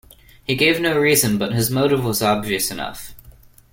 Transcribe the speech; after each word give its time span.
He 0.43 0.55
gave 0.55 0.81
no 0.81 0.97
reason, 0.97 1.37
but 1.37 1.53
his 1.53 1.69
motive 1.69 2.03
was 2.03 2.23
obvious 2.23 2.71
enough. 2.71 3.13